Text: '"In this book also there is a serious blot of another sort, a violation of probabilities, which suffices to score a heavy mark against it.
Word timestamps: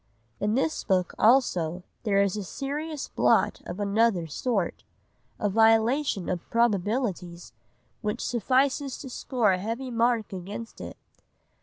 '"In 0.39 0.55
this 0.55 0.83
book 0.83 1.13
also 1.19 1.83
there 2.05 2.23
is 2.23 2.35
a 2.35 2.43
serious 2.43 3.07
blot 3.09 3.61
of 3.67 3.79
another 3.79 4.25
sort, 4.25 4.83
a 5.39 5.47
violation 5.47 6.27
of 6.27 6.49
probabilities, 6.49 7.53
which 8.01 8.25
suffices 8.25 8.97
to 8.97 9.11
score 9.11 9.51
a 9.51 9.59
heavy 9.59 9.91
mark 9.91 10.33
against 10.33 10.81
it. 10.81 10.97